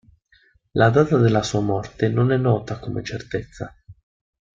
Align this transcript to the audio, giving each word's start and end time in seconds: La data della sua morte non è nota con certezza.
La 0.71 0.89
data 0.89 1.17
della 1.19 1.43
sua 1.43 1.59
morte 1.59 2.07
non 2.09 2.31
è 2.31 2.35
nota 2.37 2.79
con 2.79 3.03
certezza. 3.05 3.71